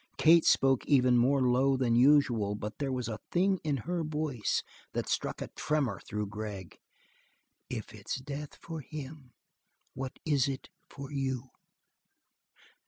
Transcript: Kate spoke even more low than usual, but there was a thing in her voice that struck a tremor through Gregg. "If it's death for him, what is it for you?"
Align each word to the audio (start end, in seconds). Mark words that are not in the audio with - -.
Kate 0.17 0.45
spoke 0.45 0.83
even 0.87 1.15
more 1.15 1.43
low 1.43 1.77
than 1.77 1.93
usual, 1.95 2.55
but 2.55 2.79
there 2.79 2.91
was 2.91 3.07
a 3.07 3.19
thing 3.29 3.59
in 3.63 3.77
her 3.85 4.03
voice 4.03 4.63
that 4.93 5.07
struck 5.07 5.43
a 5.43 5.49
tremor 5.49 5.99
through 5.99 6.25
Gregg. 6.25 6.79
"If 7.69 7.93
it's 7.93 8.19
death 8.19 8.55
for 8.55 8.79
him, 8.81 9.33
what 9.93 10.13
is 10.25 10.47
it 10.47 10.69
for 10.89 11.11
you?" 11.11 11.51